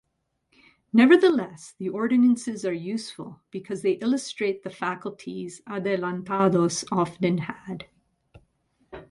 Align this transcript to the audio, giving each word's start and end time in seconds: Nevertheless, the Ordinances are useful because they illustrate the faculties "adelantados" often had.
Nevertheless, 0.91 1.75
the 1.77 1.89
Ordinances 1.89 2.65
are 2.65 2.73
useful 2.73 3.39
because 3.51 3.83
they 3.83 3.99
illustrate 4.01 4.63
the 4.63 4.71
faculties 4.71 5.61
"adelantados" 5.67 6.83
often 6.91 7.37
had. 7.37 7.85